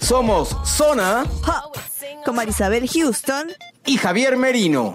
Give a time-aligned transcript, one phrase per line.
[0.00, 1.24] Somos Zona
[2.24, 3.48] con Marisabel Houston
[3.84, 4.94] y Javier Merino.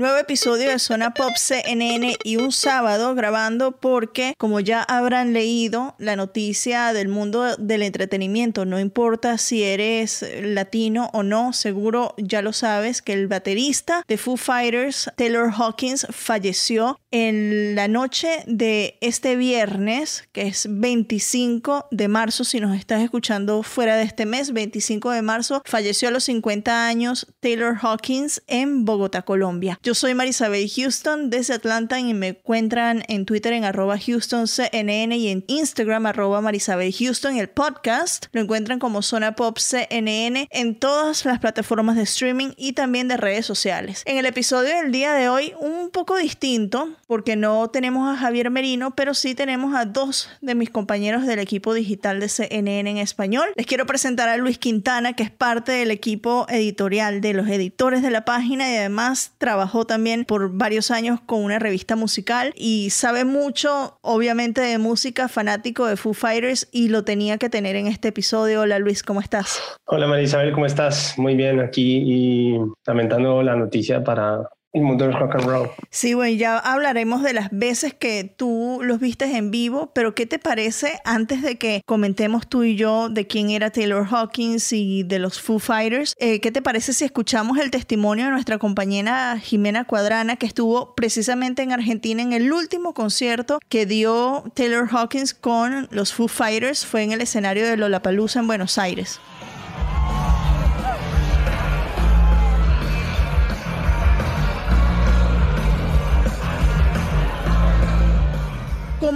[0.00, 5.94] Nuevo episodio de Zona Pop CNN y un sábado grabando porque, como ya habrán leído,
[5.98, 12.40] la noticia del mundo del entretenimiento, no importa si eres latino o no, seguro ya
[12.40, 18.98] lo sabes, que el baterista de Foo Fighters, Taylor Hawkins, falleció en la noche de
[19.00, 24.52] este viernes, que es 25 de marzo, si nos estás escuchando fuera de este mes,
[24.52, 29.78] 25 de marzo, falleció a los 50 años Taylor Hawkins en Bogotá, Colombia.
[29.82, 35.28] Yo soy Marisabel Houston desde Atlanta y me encuentran en Twitter en arroba HoustonCNN y
[35.28, 37.36] en Instagram arroba Marisabel Houston.
[37.36, 42.72] El podcast lo encuentran como Zona Pop CNN en todas las plataformas de streaming y
[42.72, 44.02] también de redes sociales.
[44.06, 48.52] En el episodio del día de hoy, un poco distinto, porque no tenemos a Javier
[48.52, 52.98] Merino, pero sí tenemos a dos de mis compañeros del equipo digital de CNN en
[52.98, 53.48] español.
[53.56, 58.02] Les quiero presentar a Luis Quintana, que es parte del equipo editorial de los editores
[58.02, 62.90] de la página y además trabajó también por varios años con una revista musical y
[62.90, 67.88] sabe mucho, obviamente, de música, fanático de Foo Fighters y lo tenía que tener en
[67.88, 68.60] este episodio.
[68.60, 69.60] Hola Luis, ¿cómo estás?
[69.86, 71.18] Hola Marisabel, ¿cómo estás?
[71.18, 75.70] Muy bien aquí y lamentando la noticia para el mundo del rock and roll.
[75.90, 80.26] Sí, bueno, ya hablaremos de las veces que tú los vistes en vivo, pero ¿qué
[80.26, 85.02] te parece antes de que comentemos tú y yo de quién era Taylor Hawkins y
[85.02, 86.14] de los Foo Fighters?
[86.18, 90.94] Eh, ¿Qué te parece si escuchamos el testimonio de nuestra compañera Jimena Cuadrana, que estuvo
[90.94, 96.86] precisamente en Argentina en el último concierto que dio Taylor Hawkins con los Foo Fighters?
[96.86, 99.20] Fue en el escenario de Lollapalooza en Buenos Aires.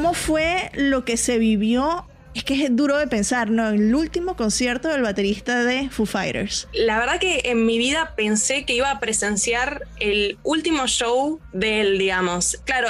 [0.04, 2.04] ¿Cómo fue lo que se vivió
[2.34, 3.68] es que es duro de pensar, ¿no?
[3.68, 6.68] El último concierto del baterista de Foo Fighters.
[6.72, 11.80] La verdad que en mi vida pensé que iba a presenciar el último show de
[11.80, 12.58] él, digamos.
[12.64, 12.88] Claro,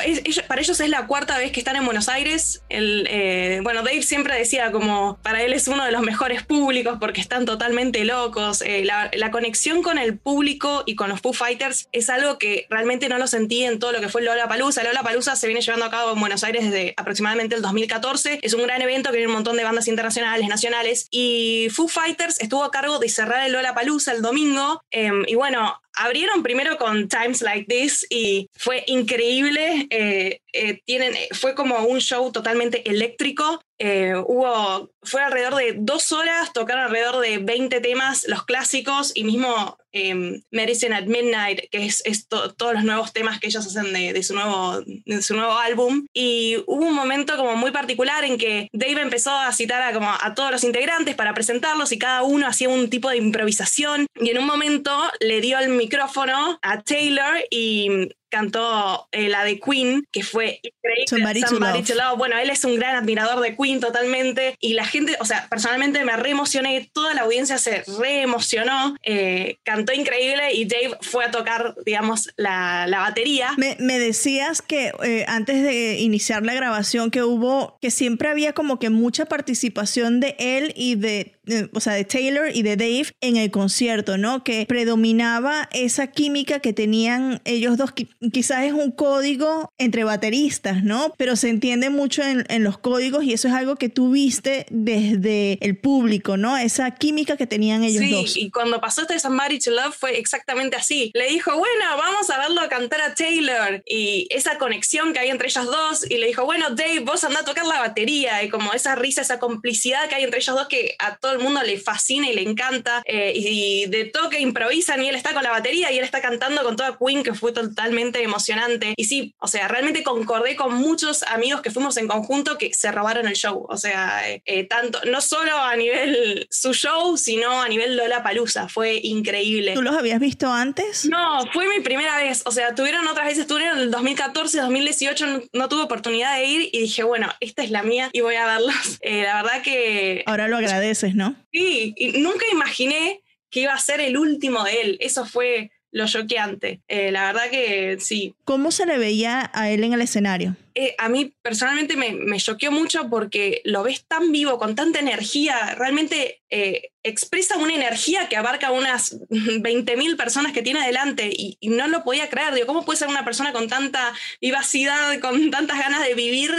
[0.49, 2.63] para ellos es la cuarta vez que están en Buenos Aires.
[2.71, 6.97] El, eh, bueno, Dave siempre decía como, para él es uno de los mejores públicos
[6.99, 8.63] porque están totalmente locos.
[8.63, 13.09] Eh, la, conexión con el público y con los Foo Fighters es algo que realmente
[13.09, 14.85] no lo sentí en todo lo que fue Lola Palusa.
[14.85, 18.39] Lola Palusa se viene llevando a cabo en Buenos Aires desde aproximadamente el 2014.
[18.43, 22.65] Es un gran evento que viene montón de bandas internacionales, nacionales, y Foo Fighters estuvo
[22.65, 24.81] a cargo de cerrar el Lola Palusa el domingo.
[24.91, 29.87] Em, y bueno, abrieron primero con Times Like This y fue increíble.
[29.91, 33.61] Eh, eh, tienen, fue como un show totalmente eléctrico.
[33.79, 39.25] Eh, hubo, fue alrededor de dos horas, tocaron alrededor de 20 temas, los clásicos y
[39.25, 44.23] mismo em, Medicine at Midnight, que es, todos los nuevos temas que ellos hacen de,
[44.23, 46.07] su nuevo, de su nuevo álbum.
[46.13, 50.11] Y hubo un momento como muy particular en que Dave empezó a citar a, como
[50.11, 54.31] a todos los integrantes para presentarlos y cada uno hacía un tipo de improvisación y
[54.31, 60.09] en un momento le dio el micrófono a Taylor y cantó eh, la de Queen,
[60.11, 61.47] que fue increíble.
[61.47, 61.85] Somebody,
[62.17, 64.57] Bueno, él es un gran admirador de Queen totalmente.
[64.59, 64.85] Y la
[65.21, 70.53] o sea, personalmente me re emocioné, toda la audiencia se re emocionó, eh, cantó increíble
[70.55, 73.53] y Dave fue a tocar, digamos, la, la batería.
[73.57, 78.53] Me, me, decías que eh, antes de iniciar la grabación que hubo, que siempre había
[78.53, 81.35] como que mucha participación de él y de
[81.73, 84.45] o sea, de Taylor y de Dave en el concierto, ¿no?
[84.45, 87.93] Que predominaba esa química que tenían ellos dos.
[88.33, 91.13] Quizás es un código entre bateristas, ¿no?
[91.17, 95.59] Pero se entiende mucho en, los códigos y eso es algo que tú viste desde
[95.61, 96.57] el público, ¿no?
[96.57, 98.33] Esa química que tenían ellos dos.
[98.33, 101.11] Sí, y cuando pasó este Somebody to Love fue exactamente así.
[101.15, 105.49] Le dijo, bueno, vamos a verlo cantar a Taylor y esa conexión que hay entre
[105.49, 108.73] ellos dos y le dijo, bueno, Dave, vos anda a tocar la batería y como
[108.73, 111.79] esa risa, esa complicidad que hay entre ellos dos que a todos el mundo le
[111.79, 113.03] fascina y le encanta.
[113.07, 116.63] Eh, y, de toque improvisan y él está con la batería y él está cantando
[116.63, 118.95] con toda Queen, que fue totalmente emocionante.
[118.97, 122.91] Y sí, o sea, realmente concordé con muchos amigos que fuimos en conjunto que se
[122.93, 123.67] robaron el show.
[123.69, 128.23] O sea, eh, eh, tanto, no solo a nivel su show, sino a nivel Lola
[128.23, 128.69] Palusa.
[128.69, 129.75] Fue increíble.
[129.75, 131.07] ¿Tú los habías visto antes?
[131.07, 132.43] No, fue mi primera vez.
[132.47, 136.71] O sea, tuvieron otras veces, tuvieron el 2014, 2018, no, no, tuve oportunidad de ir
[136.73, 138.75] y dije, bueno, esta es la mía y voy a verlos.
[139.03, 140.23] la verdad que...
[140.27, 141.24] Ahora lo agradeces, ¿no?
[141.53, 144.97] Sí, y nunca imaginé que iba a ser el último de él.
[145.01, 146.83] Eso fue lo choqueante.
[146.89, 148.35] Eh, la verdad que sí.
[148.45, 150.57] ¿Cómo se le veía a él en el escenario?
[150.75, 155.77] Eh, a mí personalmente me, choqueó mucho porque lo ves tan vivo, con tanta energía,
[155.77, 161.87] realmente eh, expresa una energía que abarca unas 20.000 personas que tiene adelante y, no
[161.87, 162.55] lo podía creer.
[162.55, 166.51] Digo, ¿cómo puede ser una persona con tanta vivacidad, con tantas ganas de vivir,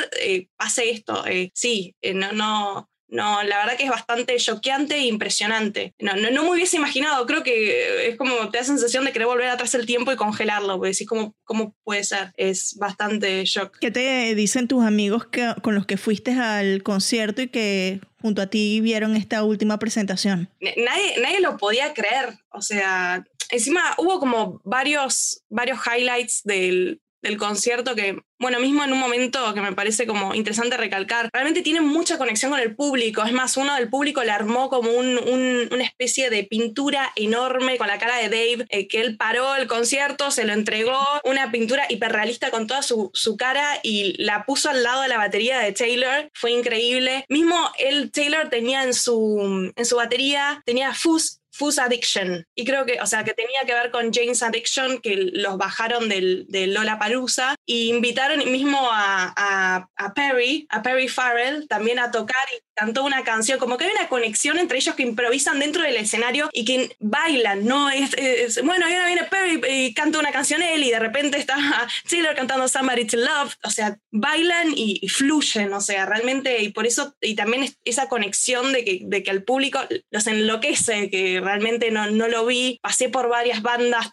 [0.55, 1.25] pase esto?
[1.53, 5.93] sí, no, no, no, la verdad que es bastante choqueante e impresionante.
[5.99, 9.27] No, no, no, me hubiese imaginado, creo que es como te da sensación de querer
[9.27, 12.33] volver atrás el tiempo y congelarlo, porque decís, ¿cómo, cómo puede ser?
[12.35, 13.77] Es bastante shock.
[13.79, 18.41] ¿Qué te dicen tus amigos que, con los que fuiste al concierto y que junto
[18.41, 20.49] a ti vieron esta última presentación?
[20.59, 27.37] Nadie, nadie lo podía creer, o sea, encima hubo como varios, varios highlights del, del
[27.37, 31.81] concierto que, bueno, mismo en un momento que me parece como interesante recalcar, realmente tiene
[31.81, 33.23] mucha conexión con el público.
[33.23, 37.97] Es más, uno del público le armó como una especie de pintura enorme con la
[37.97, 42.51] cara de Dave, eh, que él paró el concierto, se lo entregó, una pintura hiperrealista
[42.51, 46.29] con toda su, su, cara y la puso al lado de la batería de Taylor.
[46.33, 47.25] Fue increíble.
[47.27, 52.45] Mismo él, Taylor, tenía en su, en su batería, tenía Fuzz Fuzz Addiction.
[52.53, 56.09] Y creo que, o sea, que tenía que ver con James Addiction, que los bajaron
[56.09, 62.43] del, Lola Palusa y invitaron mismo a, a, Perry, a Perry Farrell, también a tocar
[62.55, 63.57] y cantó una canción.
[63.59, 67.65] Como que hay una conexión entre ellos que improvisan dentro del escenario y que bailan,
[67.65, 67.89] ¿no?
[67.89, 71.55] Es, bueno, y ahora viene Perry y canta una canción él y de repente está
[72.09, 73.55] Taylor cantando Somebody to Love.
[73.63, 78.73] O sea, bailan y, fluyen, o sea, realmente, y por eso, y también esa conexión
[78.73, 79.79] de que, de que al público
[80.11, 82.79] los enloquece, que realmente no, no lo vi.
[82.81, 84.09] Pasé por varias bandas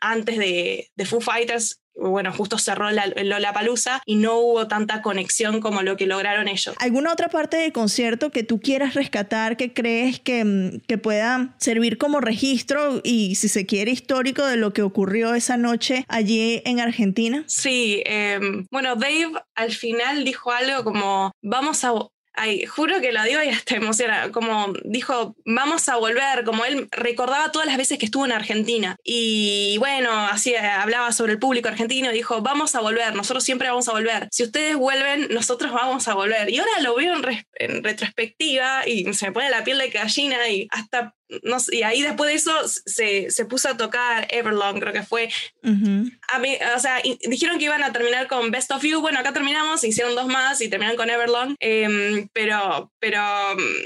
[0.00, 5.02] antes de, de Foo Fighters bueno, justo cerró la, Lola Palusa y no hubo tanta
[5.02, 6.74] conexión como lo que lograron ellos.
[6.78, 11.54] ¿Alguna otra parte del concierto que tú quieras rescatar que crees que, mm, que pueda
[11.58, 16.62] servir como registro y, si se quiere, histórico de lo que ocurrió esa noche allí
[16.64, 17.44] en Argentina?
[17.46, 21.92] Sí, em, bueno, Dave al final dijo algo como, vamos a,
[22.36, 24.32] Ay, juro que lo digo y hasta emociona.
[24.32, 28.96] Como dijo, vamos a volver, como él recordaba todas las veces que estuvo en Argentina.
[29.04, 33.68] Y bueno, así eh, hablaba sobre el público argentino, dijo, vamos a volver, nosotros siempre
[33.68, 34.28] vamos a volver.
[34.32, 36.50] Si ustedes vuelven, nosotros vamos a volver.
[36.50, 40.66] Y ahora lo veo en, retrospectiva y se me pone la piel de gallina y
[40.70, 45.02] hasta no, y ahí después de eso se, se, puso a tocar Everlong, creo que
[45.02, 45.28] fue.
[45.62, 49.00] a mí, o sea, dijeron que iban a terminar con Best of You.
[49.00, 51.54] Bueno, acá terminamos, hicieron dos más y terminaron con Everlong.
[51.60, 53.20] Em, pero, pero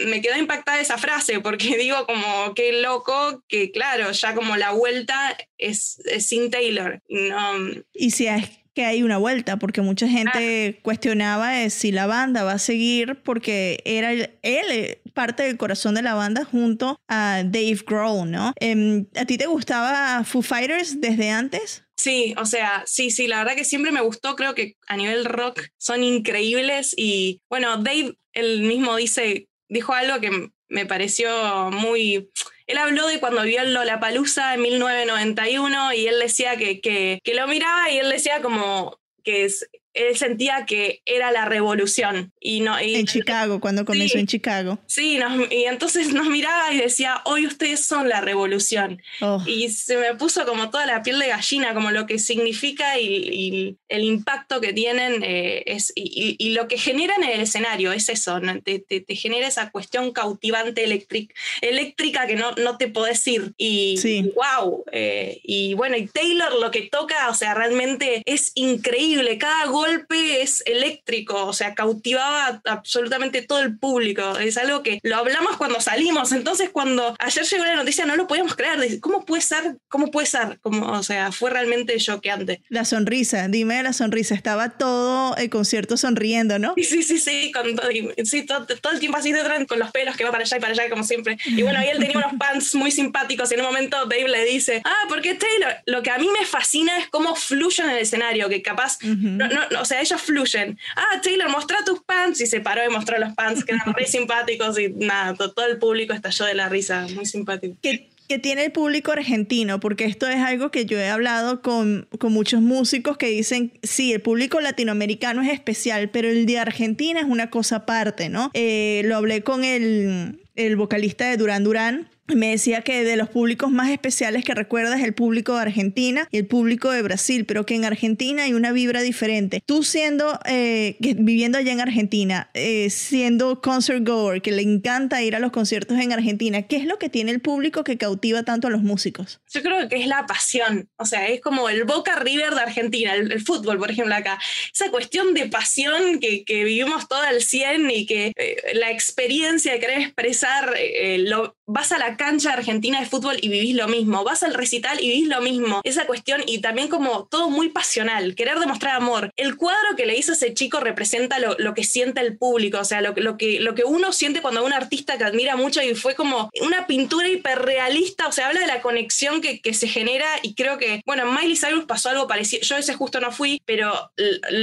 [0.07, 4.73] me quedó impactada esa frase porque digo como qué loco que claro, ya como la
[4.73, 7.01] vuelta es, sin Taylor.
[7.09, 7.55] No,
[7.95, 8.49] y si es
[8.79, 10.81] que hay una vuelta, porque mucha gente ah.
[10.83, 16.03] cuestionaba si la banda va a seguir, porque era él eh, parte del corazón de
[16.03, 18.53] la banda junto a Dave Grohl, ¿no?
[18.61, 21.83] Em, ¿A ti te gustaba Foo Fighters desde antes?
[21.97, 25.25] Sí, o sea, sí, sí, la verdad que siempre me gustó, creo que a nivel
[25.25, 32.29] rock son increíbles y bueno, Dave él mismo dice, dijo algo que me pareció muy
[32.69, 37.35] él habló de cuando vio el Lollapalooza en 1991 y él decía que, que, que
[37.35, 42.33] lo miraba y él decía como que es, él sentía que era la revolución.
[42.41, 44.79] Y no, en Chicago, cuando comenzó en Chicago.
[44.87, 45.19] Sí,
[45.51, 49.03] y entonces nos miraba y decía, hoy ustedes son la revolución.
[49.21, 49.43] Oh.
[49.47, 53.77] Y se me puso como toda la piel de gallina, como lo que significa y,
[53.89, 58.41] el impacto que tienen eh, es, y, lo que generan en el escenario es eso,
[58.65, 63.53] te, te, genera esa cuestión cautivante eléctrica que no, no te podés ir.
[63.57, 63.99] Y
[64.35, 64.85] wow.
[64.93, 69.39] Eh, y bueno, y Taylor lo que toca, o sea, realmente es increíble.
[69.39, 74.39] Cada golpe es eléctrico, o sea, cautivaba absolutamente todo el público.
[74.39, 76.33] Es algo que lo hablamos cuando salimos.
[76.33, 79.01] Entonces, cuando ayer llegó la noticia, no lo podíamos creer.
[79.01, 79.77] ¿Cómo puede ser?
[79.89, 80.59] ¿Cómo puede ser?
[80.61, 82.63] Como, o sea, fue realmente choqueante.
[82.69, 84.35] La sonrisa, dime la sonrisa.
[84.35, 86.75] Estaba todo el concierto sonriendo, ¿no?
[86.77, 87.89] Sí, sí, sí, sí, con todo,
[88.25, 90.73] sí todo, el tiempo así detrás, con los pelos que va para allá y para
[90.73, 91.39] allá, como siempre.
[91.45, 94.45] Y bueno, ahí él tenía unos pants muy simpáticos y en un momento Dave le
[94.45, 97.99] dice, ah, porque Taylor, lo que a mí me fascina es cómo fluye en el
[97.99, 100.79] escenario, que capaz, no, o sea, ellos fluyen.
[100.97, 102.41] Ah, Taylor, mostra tus pants.
[102.41, 105.79] Y se paró y mostró los pants, que eran muy simpáticos y nada, todo, el
[105.79, 107.77] público estalló de la risa, muy simpático.
[107.83, 108.09] ¿Qué,
[108.43, 109.81] tiene el público argentino?
[109.81, 114.13] Porque esto es algo que yo he hablado con, con muchos músicos que dicen, sí,
[114.13, 118.51] el público latinoamericano es especial, pero el de Argentina es una cosa aparte, ¿no?
[118.53, 123.29] Eh, lo hablé con el, el vocalista de Duran Duran me decía que de los
[123.29, 127.45] públicos más especiales que recuerda es el público de Argentina y el público de Brasil,
[127.47, 129.63] pero que en Argentina hay una vibra diferente.
[129.65, 135.35] Tú siendo, eh, viviendo allá en Argentina, eh, siendo concert goer, que le encanta ir
[135.37, 138.69] a los conciertos en Argentina, ¿qué es lo que tiene el público que cautiva tanto
[138.69, 139.41] a los músicos?
[139.53, 143.15] Yo creo que es la pasión, o sea, es como el Boca River de Argentina,
[143.15, 144.39] el, fútbol, por ejemplo, acá.
[144.73, 149.81] Esa cuestión de pasión que, vivimos todo al 100 y que eh, la experiencia de
[149.81, 150.75] querer expresar,
[151.19, 155.01] lo, vas a la cancha argentina de fútbol y vivís lo mismo, vas al recital
[155.01, 155.81] y vivís lo mismo.
[155.85, 159.33] Esa cuestión y también como todo muy pasional, querer demostrar amor.
[159.37, 163.01] El cuadro que le hizo ese chico representa lo, que siente el público, o sea,
[163.01, 166.15] lo, lo, que, lo que uno siente cuando un artista que admira mucho y fue
[166.15, 170.79] como una pintura hiperrealista, o sea, habla de la conexión que, se genera y creo
[170.79, 174.11] que, bueno, en Miley Cyrus pasó algo parecido, yo ese justo no fui, pero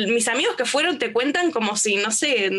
[0.10, 2.50] mis amigos que fueron te cuentan como si, no sé,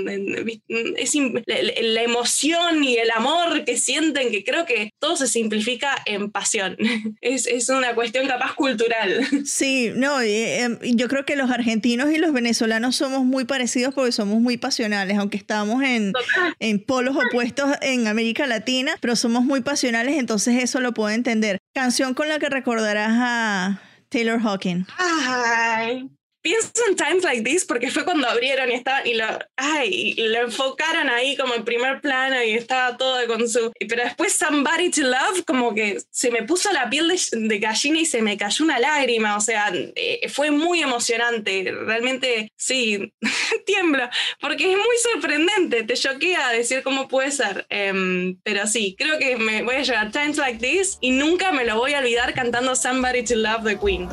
[0.97, 1.15] es
[1.47, 6.77] la, emoción y el amor que sienten, que creo que todo se simplifica en pasión.
[7.21, 9.27] Es, es una cuestión capaz cultural.
[9.45, 14.13] Sí, no, em, yo creo que los argentinos y los venezolanos somos muy parecidos porque
[14.13, 16.13] somos muy pasionales, aunque estamos en,
[16.59, 21.59] en polos opuestos en América Latina, pero somos muy pasionales, entonces eso lo puedo entender.
[21.75, 24.85] Canción con la que recordarás a Taylor Hawking.
[24.99, 26.09] Ay,
[26.47, 29.27] pienso en Times Like This porque fue cuando abrieron y estaban y lo,
[29.57, 33.73] ay, y lo enfocaron ahí como en primer plano y estaba todo con su...
[33.81, 38.07] Pero después Somebody to Love como que se me puso la piel de, gallina y
[38.07, 43.13] se me cayó una lágrima, o sea, eh, fue muy emocionante, realmente sí,
[43.67, 44.09] tiembla,
[44.41, 49.35] porque es muy sorprendente, te choquea decir cómo puede ser, em, pero sí, creo que
[49.35, 52.77] me voy a llevar Times Like This y nunca me lo voy a olvidar cantando
[52.77, 54.09] Somebody to Love the Queen.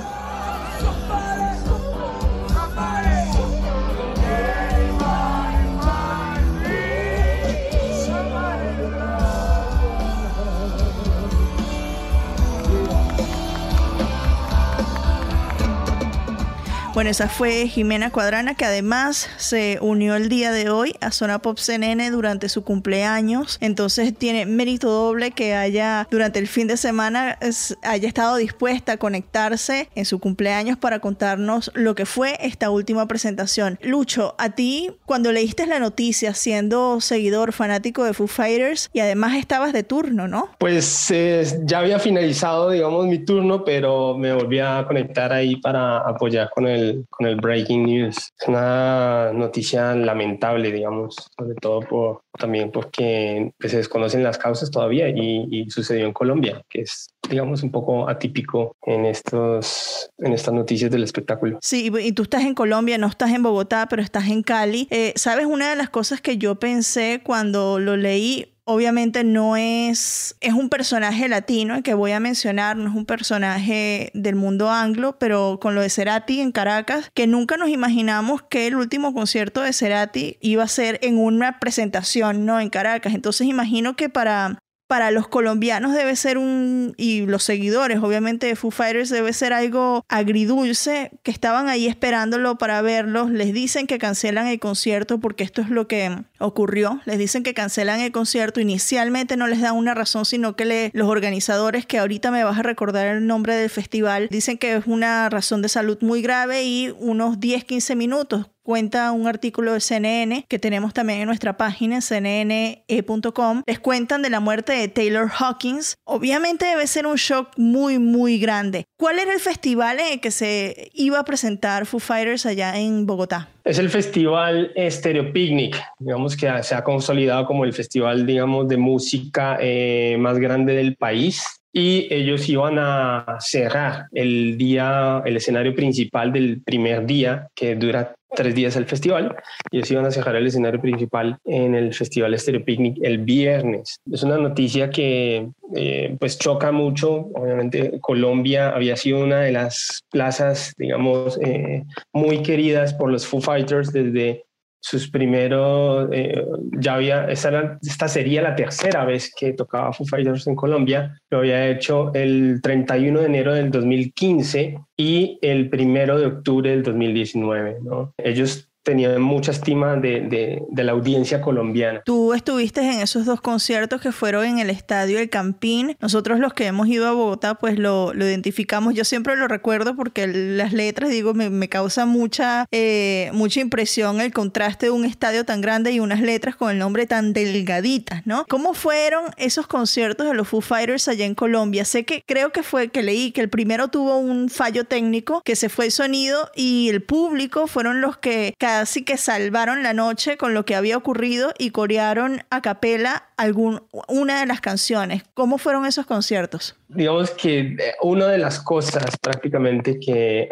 [16.94, 21.40] Bueno, esa fue Jimena Cuadrana, que además se unió el día de hoy a Zona
[21.40, 23.58] Pop CNN durante su cumpleaños.
[23.62, 27.40] Entonces tiene mérito doble que haya durante el fin de semana
[27.82, 33.08] haya estado dispuesta a conectarse en su cumpleaños para contarnos lo que fue esta última
[33.08, 33.80] presentación.
[33.82, 39.36] Lucho, a ti cuando leíste la noticia siendo seguidor fanático de Foo Fighters y además
[39.36, 40.50] estabas de turno, ¿no?
[40.60, 45.98] Pues eh, ya había finalizado, digamos, mi turno, pero me volví a conectar ahí para
[45.98, 48.18] apoyar con el con el breaking news.
[48.40, 55.10] Es una noticia lamentable, digamos, sobre todo por, también porque se desconocen las causas todavía
[55.10, 60.92] y, sucedió en Colombia, que es digamos un poco atípico en estos en estas noticias
[60.92, 61.58] del espectáculo.
[61.62, 64.88] Sí, y tú estás en Colombia, no estás en Bogotá, pero estás en Cali.
[64.92, 70.36] Eh, Sabes una de las cosas que yo pensé cuando lo leí obviamente no es,
[70.40, 75.18] es un personaje latino que voy a mencionar, no es un personaje del mundo anglo,
[75.20, 79.62] pero con lo de Cerati en Caracas, que nunca nos imaginamos que el último concierto
[79.62, 82.60] de Cerati iba a ser en una presentación, ¿no?
[82.60, 83.14] En Caracas.
[83.14, 84.60] Entonces imagino que para
[84.94, 89.52] para los colombianos debe ser un, y los seguidores obviamente de Foo Fighters debe ser
[89.52, 95.44] algo agridulce, que estaban ahí esperándolo para verlos, les dicen que cancelan el concierto porque
[95.44, 99.78] esto es lo que ocurrió, les dicen que cancelan el concierto, inicialmente no les dan
[99.78, 103.72] una razón, sino que los organizadores, que ahorita me vas a recordar el nombre del
[103.72, 109.12] festival, dicen que es una razón de salud muy grave y unos 10-15 minutos cuenta
[109.12, 113.62] un artículo de CNN que tenemos también en nuestra página cnne.com.
[113.68, 115.96] Les cuentan de la muerte de Taylor Hawkins.
[116.06, 118.86] Obviamente debe ser un shock muy, muy grande.
[118.98, 123.06] ¿Cuál era el festival en el que se iba a presentar Foo Fighters allá en
[123.06, 123.50] Bogotá?
[123.66, 128.78] Es el festival Stereo Picnic, digamos que se ha consolidado como el festival, digamos, de
[128.78, 135.74] música eh, más grande del país y ellos iban a cerrar el día, el escenario
[135.74, 139.36] principal del primer día, que dura tres días el festival.
[139.72, 144.00] Ellos iban a cerrar el escenario principal en el Festival Stereo Picnic el viernes.
[144.12, 147.30] Es una noticia que eh, pues choca mucho.
[147.34, 153.42] Obviamente Colombia había sido una de las plazas, digamos, eh, muy queridas por los Foo
[153.42, 154.46] Fighters desde
[154.84, 156.46] sus primeros, eh,
[156.78, 161.70] ya había, esta, sería la tercera vez que tocaba Foo Fighters en Colombia, lo había
[161.70, 168.14] hecho el 31 de enero del 2015 y el primero de octubre del 2019, ¿no?
[168.18, 170.22] Ellos tenía mucha estima de,
[170.70, 172.02] de, la audiencia colombiana.
[172.06, 175.96] Tú estuviste en esos dos conciertos que fueron en el estadio El Campín.
[176.02, 178.94] Nosotros los que hemos ido a Bogotá, pues lo, lo identificamos.
[178.94, 184.20] Yo siempre lo recuerdo porque las letras, digo, me, me causa mucha, eh, mucha impresión
[184.20, 188.28] el contraste de un estadio tan grande y unas letras con el nombre tan delgaditas,
[188.28, 188.46] ¿no?
[188.50, 191.86] ¿Cómo fueron esos conciertos de los Foo Fighters allá en Colombia?
[191.86, 195.56] Sé que creo que fue que leí que el primero tuvo un fallo técnico, que
[195.56, 200.36] se fue el sonido y el público fueron los que casi que salvaron la noche
[200.36, 205.22] con lo que había ocurrido y corearon a capela algún, una de las canciones.
[205.36, 206.76] ¿Cómo fueron esos conciertos?
[206.88, 210.50] Digamos que eh, una de las cosas prácticamente que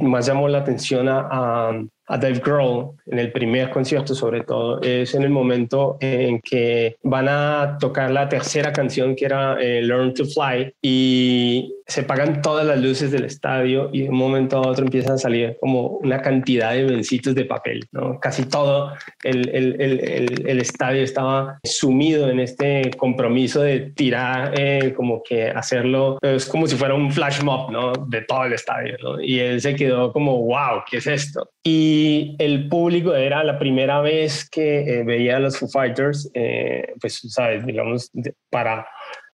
[0.00, 1.72] más llamó la atención a,
[2.12, 6.96] a Dave Grohl en el primer concierto sobre todo es en el momento en que
[7.02, 12.40] van a tocar la tercera canción que era eh, Learn to Fly y se pagan
[12.40, 15.98] todas las luces del estadio y de un momento a otro empiezan a salir como
[15.98, 17.86] una cantidad de vencitos de papel.
[17.92, 18.18] ¿no?
[18.18, 24.94] Casi todo el, el, el, el, estadio estaba sumido en este compromiso de tirar, eh,
[24.96, 27.92] como que hacerlo, es como si fuera un flash mob ¿no?
[27.92, 28.96] de todo el estadio.
[29.20, 31.50] Y él se quedó como, wow, ¿qué es esto?
[31.62, 36.94] Y el público era la primera vez que eh, veía a los Foo Fighters, eh,
[36.98, 38.10] pues, sabes, digamos,
[38.48, 38.86] para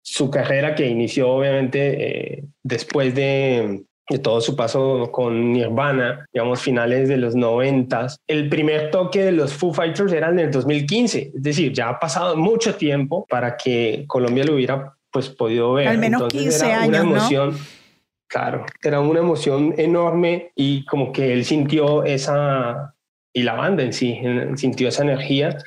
[0.05, 3.83] su carrera que inició obviamente eh, después de,
[4.21, 8.17] todo su paso con Nirvana, digamos finales de los noventas.
[8.27, 11.99] El primer toque de los Foo Fighters era en el 2015, es decir, ya ha
[11.99, 15.87] pasado mucho tiempo para que Colombia lo hubiera pues podido ver.
[15.87, 17.57] Al menos 15 años, una emoción,
[18.27, 22.95] Claro, era una emoción enorme y como que él sintió esa,
[23.33, 24.19] y la banda en sí,
[24.55, 25.57] sintió esa energía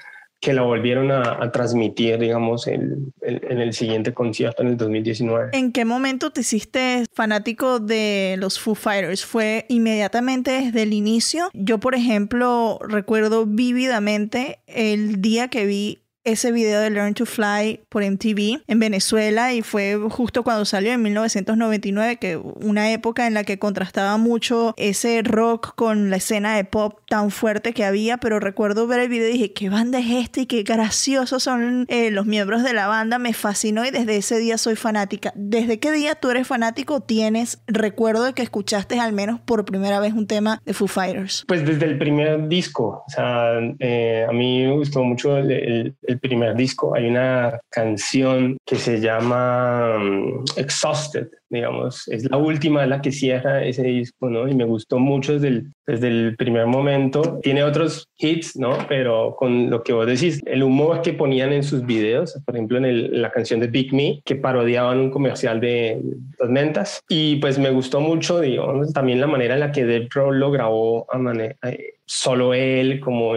[0.40, 5.50] que la volvieron a, transmitir, digamos, en el siguiente concierto en el 2019.
[5.52, 9.24] ¿En qué momento te hiciste fanático de los Foo Fighters?
[9.24, 11.50] ¿Fue inmediatamente desde el inicio?
[11.54, 17.80] Yo, por ejemplo, recuerdo vívidamente el día que vi ese video de Learn to Fly
[17.88, 23.34] por MTV en Venezuela y fue justo cuando salió en 1999, que una época en
[23.34, 28.18] la que contrastaba mucho ese rock con la escena de pop tan fuerte que había,
[28.18, 31.86] pero recuerdo ver el video y dije, ¿qué banda es esta y qué graciosos son
[31.88, 33.18] eh, los miembros de la banda?
[33.18, 35.32] Me fascinó y desde ese día soy fanática.
[35.34, 37.00] ¿Desde qué día tú eres fanático?
[37.00, 41.44] ¿Tienes recuerdo de que escuchaste al menos por primera vez un tema de Foo Fighters?
[41.48, 46.54] Pues desde el primer disco, o sea, eh, a mí me gustó mucho el primer
[46.54, 53.12] disco hay una canción que se llama mm, Exhausted, digamos, es la última la que
[53.12, 54.48] cierra ese disco, ¿no?
[54.48, 57.38] Y me gustó mucho desde el, desde el primer momento.
[57.42, 58.78] Tiene otros hits, ¿no?
[58.88, 62.78] Pero con lo que vos decís, el humor que ponían en sus videos, por ejemplo,
[62.78, 66.00] en, la canción de Big Me, que parodiaban un comercial de
[66.38, 67.00] las mentas.
[67.08, 70.50] Y pues me gustó mucho, digamos, también la manera en la que Dead Row lo
[70.50, 73.34] grabó a manera eh, solo él, como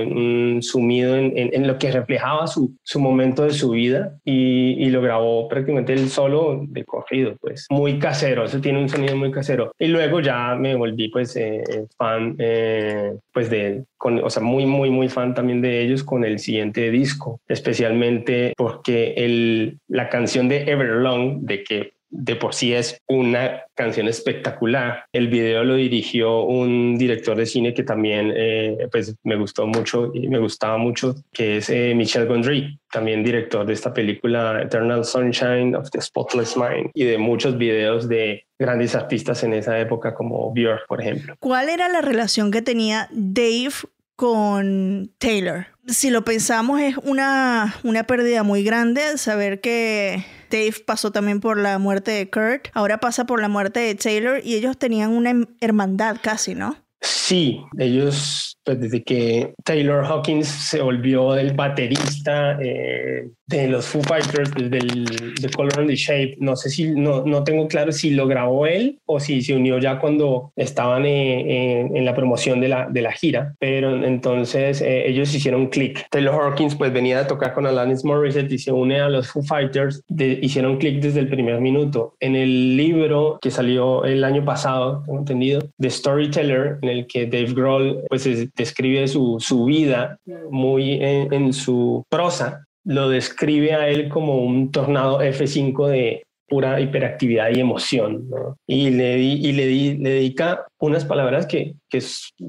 [0.62, 6.10] sumido en, lo que reflejaba su, momento de su vida y, lo grabó prácticamente él
[6.10, 9.72] solo de corrido, pues muy casero, eso tiene un sonido muy casero.
[9.80, 11.64] Y luego ya me volví pues eh,
[11.98, 16.26] fan eh, pues de, con, o sea, muy, muy, muy fan también de ellos con
[16.26, 22.74] el siguiente disco, especialmente porque el, la canción de Everlong, de que de por sí
[22.74, 25.06] es una canción espectacular.
[25.12, 30.12] El video lo dirigió un director de cine que también eh, pues me gustó mucho
[30.14, 35.06] y me gustaba mucho, que es eh, Michel Gondry, también director de esta película Eternal
[35.06, 40.14] Sunshine of the Spotless Mind y de muchos videos de grandes artistas en esa época
[40.14, 41.36] como Björk, por ejemplo.
[41.40, 43.74] ¿Cuál era la relación que tenía Dave
[44.22, 45.66] con Taylor?
[45.88, 51.58] Si lo pensamos es una, una pérdida muy grande saber que Dave pasó también por
[51.58, 55.34] la muerte de Kurt, ahora pasa por la muerte de Taylor y ellos tenían una
[55.60, 56.78] hermandad casi, ¿no?
[57.02, 64.02] Sí, ellos, pues desde que Taylor Hawkins se volvió el baterista eh, de los Foo
[64.04, 67.92] Fighters, desde el The Color and the Shape, no sé si, no, no tengo claro
[67.92, 72.62] si lo grabó él o si se unió ya cuando estaban eh, en la promoción
[72.62, 76.08] de la, de la gira, pero entonces eh, ellos hicieron clic.
[76.10, 79.44] Taylor Hawkins pues venía a tocar con Alanis Morissette y se une a los Foo
[79.44, 82.16] Fighters, hicieron clic desde el primer minuto.
[82.20, 87.26] En el libro que salió el año pasado, tengo entendido, The Storyteller, en el que
[87.26, 90.18] Dave Grohl pues describe su, su vida
[90.50, 97.50] muy en, su prosa, lo describe a él como un tornado F5 de pura hiperactividad
[97.50, 98.28] y emoción,
[98.68, 99.66] Y, le, y le,
[99.98, 102.00] le, dedica unas palabras que, que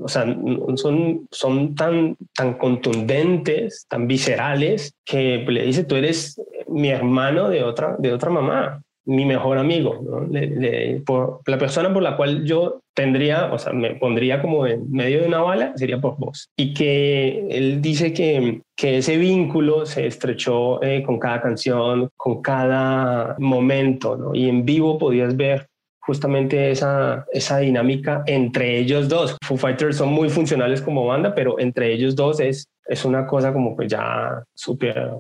[0.01, 0.25] o sea,
[0.75, 7.63] son, son tan, tan contundentes, tan viscerales, que le dice, tú eres mi hermano de
[7.63, 8.83] otra, de otra mamá.
[9.05, 10.27] mi mejor amigo,
[11.47, 15.29] la persona por la cual yo tendría, o sea, me pondría como en medio de
[15.29, 16.49] una bala, sería por vos.
[16.57, 22.43] Y que él dice que, que ese vínculo se estrechó eh, con cada canción, con
[22.43, 24.35] cada momento, ¿no?
[24.35, 25.67] Y en vivo podías ver
[26.05, 29.37] justamente esa, esa dinámica entre ellos dos.
[29.45, 33.53] Foo Fighters son muy funcionales como banda, pero entre ellos dos es, es una cosa
[33.53, 35.11] como que ya súper,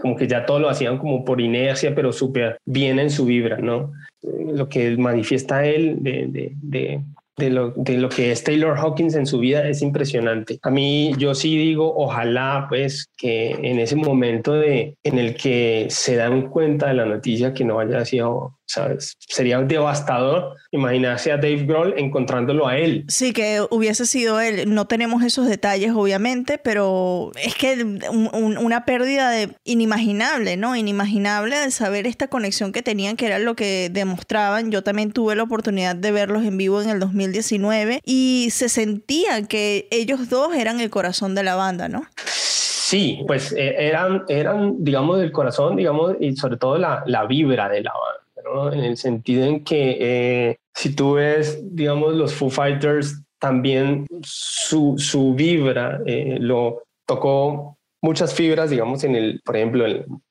[0.00, 3.58] como que ya todo lo hacían como por inercia, pero súper bien en su vibra,
[3.58, 3.92] ¿no?
[4.22, 7.00] Lo que manifiesta él de, de, de
[7.38, 10.58] lo, de lo que es Taylor Hawkins en su vida es impresionante.
[10.62, 15.86] A mí yo sí digo, ojalá pues que en ese momento de, en el que
[15.90, 19.16] se dan cuenta de la noticia que no haya sido ¿sabes?
[19.18, 23.04] Sería devastador imaginarse a Dave Grohl encontrándolo a él.
[23.08, 24.72] Sí, que hubiese sido él.
[24.72, 30.76] No tenemos esos detalles, obviamente, pero es que una pérdida de inimaginable, ¿no?
[30.76, 34.70] Inimaginable de saber esta conexión que tenían, que era lo que demostraban.
[34.70, 39.42] Yo también tuve la oportunidad de verlos en vivo en el 2019 y se sentía
[39.44, 42.04] que ellos dos eran el corazón de la banda, ¿no?
[42.16, 47.68] Sí, pues eh, eran, eran, digamos, el corazón, digamos, y sobre todo la, la vibra
[47.68, 48.27] de la banda
[48.72, 54.96] en el sentido en que eh, si tú ves, digamos, los Foo Fighters, también su,
[54.98, 59.86] su vibra eh, lo tocó muchas fibras, digamos, en el, por ejemplo,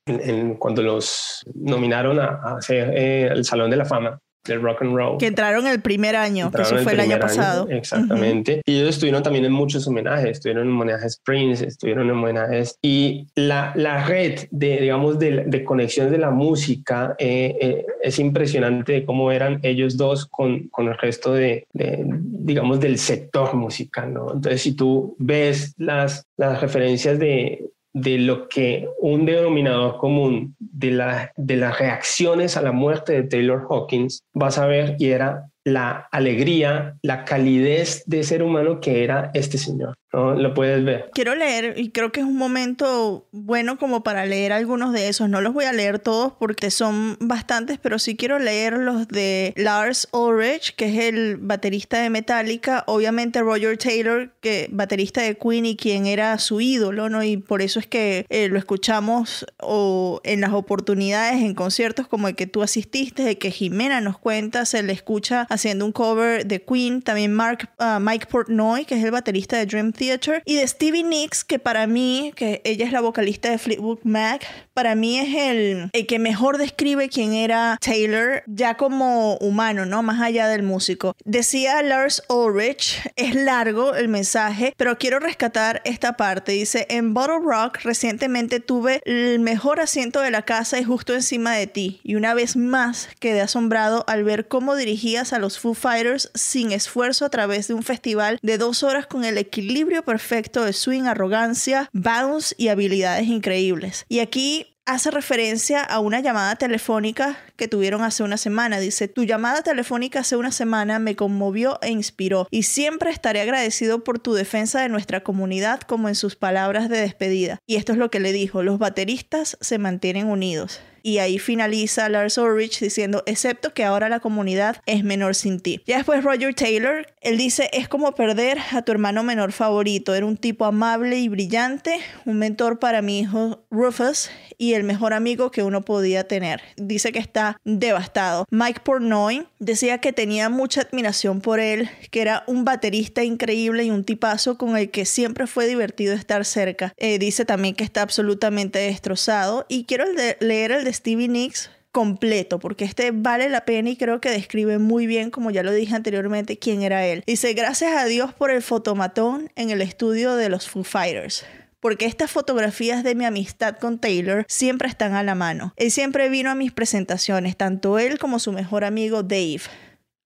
[0.06, 4.96] en, cuando los nominaron a, hacer eh, el Salón de la Fama del rock and
[4.96, 5.18] roll.
[5.18, 7.68] Que entraron el primer año, que eso fue el, año pasado.
[7.70, 8.62] exactamente.
[8.66, 12.78] Y ellos estuvieron también en muchos homenajes, estuvieron en homenajes Prince, estuvieron en homenajes.
[12.82, 18.20] Y la, la red de, digamos, de, de conexiones de la música eh, eh, es
[18.20, 23.54] impresionante de cómo eran ellos dos con, con el resto de, de, digamos, del sector
[23.56, 24.34] musical, ¿no?
[24.34, 27.70] Entonces, si tú ves las, las referencias de,
[28.02, 33.24] de lo que un denominador común de, la, de las reacciones a la muerte de
[33.24, 39.04] Taylor Hawkins vas a ver y era la alegría, la calidez de ser humano que
[39.04, 39.96] era este señor.
[40.14, 41.12] Lo puedes ver.
[41.14, 45.30] Quiero leer y creo que es un momento bueno como para leer algunos de esos.
[45.30, 49.54] No los voy a leer todos porque son bastantes, pero sí quiero leer los de
[49.58, 55.66] Lars Ulrich, que es el baterista de Metallica, obviamente Roger Taylor, que baterista de Queen
[55.66, 57.24] y quien era su ídolo, ¿no?
[57.24, 62.30] Y por eso es que eh, lo escuchamos o en las oportunidades en conciertos como
[62.30, 66.46] el que tú asististe, de que Jimena nos cuenta, se le escucha haciendo un cover
[66.46, 70.56] de Queen, también Mark, ah, Mike Portnoy, que es el baterista de Dream Theater, y
[70.56, 74.96] de Stevie Nicks, que para mí, que ella es la vocalista de Fleetwood Mac, para
[74.96, 80.04] mí es el, el que mejor describe quién era Taylor, ya como humano, ¿no?
[80.04, 81.16] Más allá del músico.
[81.26, 86.52] Decía Lars Ulrich, es largo el mensaje, pero quiero rescatar esta parte.
[86.52, 91.56] Dice, en Bottle Rock recientemente tuve el mejor asiento de la casa y justo encima
[91.56, 95.74] de ti, y una vez más quedé asombrado al ver cómo dirigías a los Foo
[95.74, 100.64] Fighters sin esfuerzo a través de un festival de dos horas con el equilibrio perfecto
[100.64, 104.06] de swing, arrogancia, bounce y habilidades increíbles.
[104.10, 108.80] Y aquí hace referencia a una llamada telefónica que tuvieron hace una semana.
[108.80, 114.04] Dice, tu llamada telefónica hace una semana me conmovió e inspiró y siempre estaré agradecido
[114.06, 117.60] por tu defensa de nuestra comunidad como en sus palabras de despedida.
[117.68, 120.80] Y esto es lo que le dijo, los bateristas se mantienen unidos.
[121.08, 125.82] Y ahí finaliza Lars Ulrich diciendo, excepto que ahora la comunidad es menor sin ti.
[125.86, 130.14] Ya después Roger Taylor, él dice, es como perder a tu hermano menor favorito.
[130.14, 135.14] Era un tipo amable y brillante, un mentor para mi hijo Rufus y el mejor
[135.14, 136.62] amigo que uno podía tener.
[136.76, 138.46] Dice que está devastado.
[138.50, 143.92] Mike Portnoy decía que tenía mucha admiración por él, que era un baterista increíble y
[143.92, 146.94] un tipazo con el que siempre fue divertido estar cerca.
[146.98, 150.04] Eh, dice también que está absolutamente destrozado y quiero
[150.42, 154.78] leer el de Stevie Nicks completo, porque este vale la pena y creo que describe
[154.78, 157.24] muy bien, como ya lo dije anteriormente, quién era él.
[157.26, 161.46] Dice, gracias a Dios por el fotomatón en el estudio de los Foo Fighters
[161.80, 165.74] porque estas fotografías de mi amistad con Taylor siempre están a la mano.
[165.78, 169.62] Él siempre vino a mis presentaciones, tanto él como su mejor amigo Dave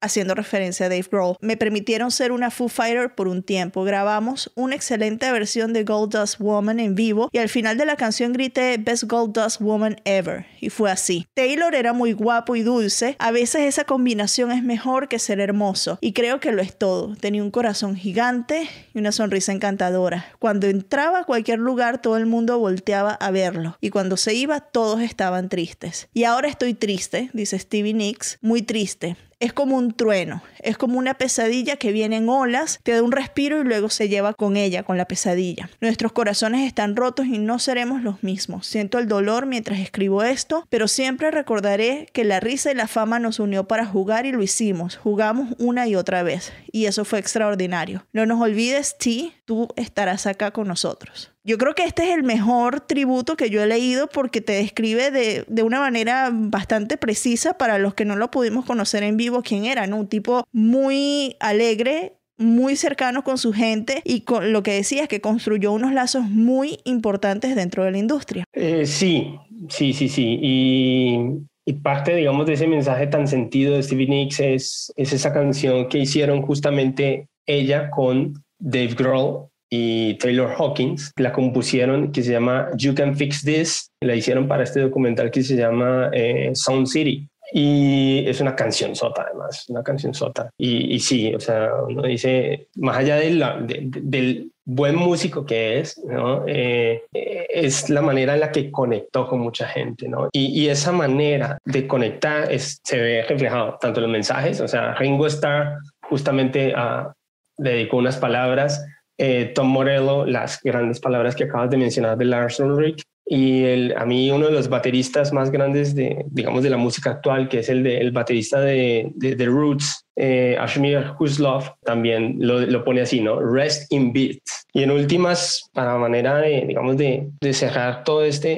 [0.02, 3.84] haciendo referencia a Dave Grohl, me permitieron ser una Foo Fighter por un tiempo.
[3.84, 7.96] Grabamos una excelente versión de Gold Dust Woman en vivo y al final de la
[7.96, 10.46] canción grité Best Gold Dust Woman Ever.
[10.60, 11.28] Y fue así.
[11.34, 13.16] Taylor era muy guapo y dulce.
[13.20, 15.98] A veces esa combinación es mejor que ser hermoso.
[16.02, 17.16] Y creo que lo es todo.
[17.16, 20.26] Tenía un corazón gigante y una sonrisa encantadora.
[20.40, 23.78] Cuando entraba a cualquier lugar todo el mundo volteaba a verlo.
[23.82, 26.10] Y cuando se iba todos estaban tristes.
[26.14, 31.00] Y ahora estoy triste, dice Stevie Nicks, muy triste es como un trueno, es como
[31.00, 34.56] una pesadilla que viene en olas, te da un respiro y luego se lleva con
[34.56, 35.70] ella, con la pesadilla.
[35.82, 38.68] Nuestros corazones están rotos y no seremos los mismos.
[38.68, 43.18] Siento el dolor mientras escribo esto, pero siempre recordaré que la risa y la fama
[43.18, 44.96] nos unió para jugar y lo hicimos.
[44.98, 48.06] Jugamos una y otra vez y eso fue extraordinario.
[48.14, 51.31] No nos olvides, T, tú estarás acá con nosotros.
[51.44, 55.10] Yo creo que este es el mejor tributo que yo he leído porque te describe
[55.10, 59.42] de, de, una manera bastante precisa para los que no lo pudimos conocer en vivo
[59.42, 59.98] quién era, ¿no?
[59.98, 65.20] Un tipo muy alegre, muy cercano con su gente y con lo que decías, que
[65.20, 68.44] construyó unos lazos muy importantes dentro de la industria.
[68.54, 69.36] Eh, sí,
[69.68, 70.40] sí, sí, sí.
[70.42, 71.18] Y,
[71.66, 75.90] y, parte, digamos, de ese mensaje tan sentido de Stevie Nicks es, es esa canción
[75.90, 82.70] que hicieron justamente ella con Dave Grohl y Taylor Hawkins, la compusieron que se llama
[82.76, 87.28] You Can Fix This, la hicieron para este documental que se llama eh, Sound City.
[87.54, 90.50] Y es una canción sota, además, una canción sota.
[90.58, 95.46] Y, y sí, o sea, uno dice, más allá de la, de, del buen músico
[95.46, 96.46] que es, ¿no?
[96.48, 100.30] Eh, es la manera en la que conectó con mucha gente, ¿no?
[100.32, 104.68] Y, y esa manera de conectar es, se ve reflejado tanto en los mensajes, o
[104.68, 107.12] sea, Ringo Starr justamente a,
[107.58, 108.86] le dedicó unas palabras
[109.24, 113.96] eh, Tom Morello, las grandes palabras que acabas de mencionar de Lars Ulrich, y el,
[113.96, 117.60] a mí uno de los bateristas más grandes de, digamos, de la música actual, que
[117.60, 122.84] es el, de, el baterista de, de, de Roots, eh, Ashmir Huslov, también lo, lo,
[122.84, 123.40] pone así, ¿no?
[123.40, 124.68] Rest in beats.
[124.74, 128.52] Y en últimas, para manera de, digamos, de, de cerrar todo este,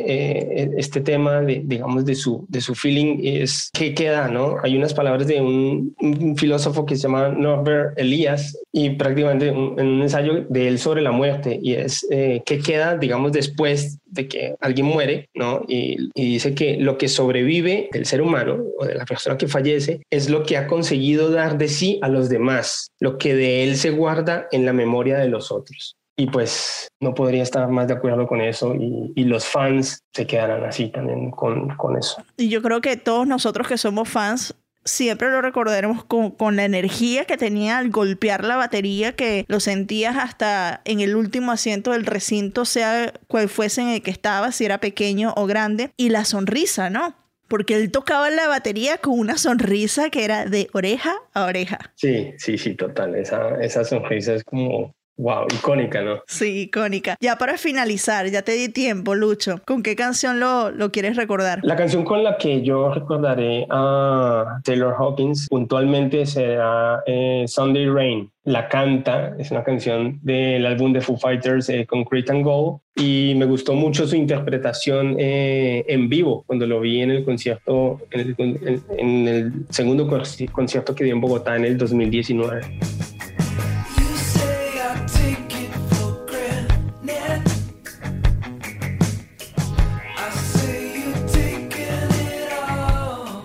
[0.61, 4.57] eh, este tema, de, digamos, de su, de su feeling, es qué queda, ¿no?
[4.63, 9.79] Hay unas palabras de un, un filósofo que se llama Norbert Elias y prácticamente un,
[9.79, 13.99] en un ensayo de él sobre la muerte y es eh, qué queda, digamos, después
[14.05, 15.63] de que alguien muere, ¿no?
[15.67, 19.47] Y, y, dice que lo que sobrevive del ser humano o de la persona que
[19.47, 23.63] fallece es lo que ha conseguido dar de sí a los demás, lo que de
[23.63, 25.95] él se guarda en la memoria de los otros.
[26.15, 30.63] Y pues no podría estar más de acuerdo con eso y, los fans se quedarán
[30.63, 32.23] así también con, con, eso.
[32.37, 34.53] Y yo creo que todos nosotros que somos fans
[34.85, 39.59] siempre lo recordaremos con, con, la energía que tenía al golpear la batería, que lo
[39.59, 44.51] sentías hasta en el último asiento del recinto, sea cual fuese en el que estaba,
[44.51, 47.15] si era pequeño o grande, y la sonrisa, ¿no?
[47.47, 51.93] Porque él tocaba la batería con una sonrisa que era de oreja a oreja.
[51.95, 53.15] Sí, sí, sí, total.
[53.15, 56.23] Esa, esa sonrisa es como Wow, icónica, ¿no?
[56.27, 57.15] Sí, icónica.
[57.21, 59.61] Ya para finalizar, ya te di tiempo, Lucho.
[59.65, 61.59] ¿Con qué canción lo, lo, quieres recordar?
[61.61, 68.31] La canción con la que yo recordaré a Taylor Hawkins puntualmente será eh, Sunday Rain.
[68.45, 73.35] La canta, es una canción del álbum de Foo Fighters, eh, Concrete and Gold, y
[73.37, 78.19] me gustó mucho su interpretación eh, en vivo cuando lo vi en el concierto, en
[78.19, 80.09] el, en, en el segundo
[80.51, 82.61] concierto que dio en Bogotá en el 2019.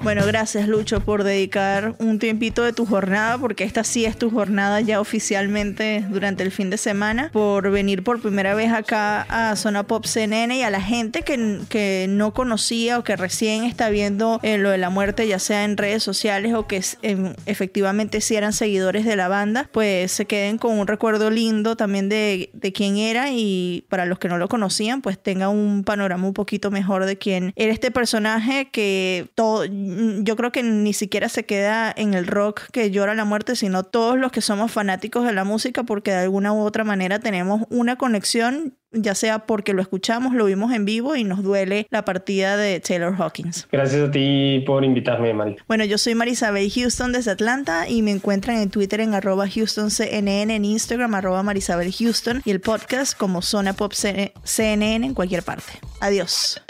[0.09, 4.31] Bueno, gracias Lucho por dedicar un tiempito de tu jornada, porque esta sí es tu
[4.31, 9.55] jornada ya oficialmente durante el fin de semana, por venir por primera vez acá a
[9.55, 13.91] Zona Pop CNN y a la gente que, que no conocía o que recién está
[13.91, 18.23] viendo eh, lo de la muerte, ya sea en redes sociales o que eh, efectivamente
[18.23, 22.49] sí eran seguidores de la banda, pues se queden con un recuerdo lindo también de,
[22.55, 26.33] de quién era y para los que no lo conocían, pues tengan un panorama un
[26.33, 29.67] poquito mejor de quién era este personaje que todo
[29.99, 33.83] yo creo que ni siquiera se queda en el rock que llora la muerte, sino
[33.83, 37.63] todos los que somos fanáticos de la música porque de alguna u otra manera tenemos
[37.71, 42.05] una conexión ya sea porque lo escuchamos, lo vimos en vivo y nos duele la
[42.05, 43.69] partida de Taylor Hawkins.
[43.71, 45.57] Gracias a ti por invitarme, Mari.
[45.67, 50.51] Bueno, yo soy Marisabel Houston desde Atlanta y me encuentran en Twitter en arroba HoustonCNN,
[50.51, 55.73] en Instagram arroba Marisabel Houston y el podcast como Zona Pop CNN en cualquier parte.
[56.01, 56.61] Adiós.